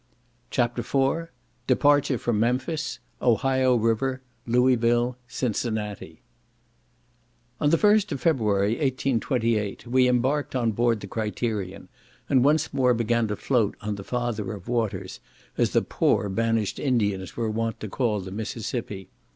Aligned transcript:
CHAPTER 0.49 0.79
IV 0.81 1.27
Departure 1.67 2.17
from 2.17 2.39
Memphis—Ohio 2.39 3.75
River 3.75 4.23
Louisville—Cincinnati 4.47 6.23
On 7.59 7.69
the 7.69 7.77
1st 7.77 8.11
of 8.13 8.19
February, 8.19 8.69
1828, 8.77 9.85
we 9.85 10.07
embarked 10.07 10.55
on 10.55 10.71
board 10.71 11.01
the 11.01 11.05
Criterion, 11.07 11.87
and 12.27 12.43
once 12.43 12.73
more 12.73 12.95
began 12.95 13.27
to 13.27 13.35
float 13.35 13.77
on 13.79 13.93
the 13.93 14.03
"father 14.03 14.53
of 14.53 14.67
waters," 14.67 15.19
as 15.55 15.69
the 15.69 15.83
poor 15.83 16.29
banished 16.29 16.79
Indians 16.79 17.37
were 17.37 17.47
wont 17.51 17.79
to 17.81 17.87
call 17.87 18.21
the 18.21 18.31
Mississippi. 18.31 19.07